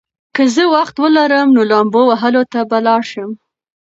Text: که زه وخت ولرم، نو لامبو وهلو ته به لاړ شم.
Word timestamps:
که 0.35 0.43
زه 0.55 0.63
وخت 0.75 0.95
ولرم، 1.03 1.47
نو 1.55 1.61
لامبو 1.69 2.01
وهلو 2.05 2.41
ته 2.51 2.59
به 2.69 2.77
لاړ 2.85 3.01
شم. 3.11 3.31